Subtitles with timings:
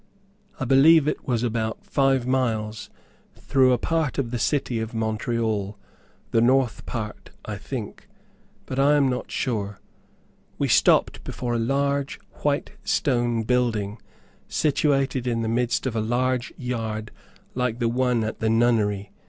[0.59, 2.89] I believe it was about five miles,
[3.35, 5.77] through a part of the city of Montreal;
[6.31, 8.07] the north part I think,
[8.65, 9.79] but I am not sure.
[10.57, 14.01] We stopped before a large white stone building,
[14.47, 17.11] situated in the midst of a large yard
[17.53, 19.11] like the one at the nunnery.